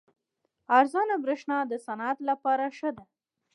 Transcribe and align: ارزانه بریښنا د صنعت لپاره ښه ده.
ارزانه 0.77 1.15
بریښنا 1.23 1.57
د 1.67 1.73
صنعت 1.85 2.17
لپاره 2.29 2.65
ښه 2.77 2.89
ده. 2.97 3.03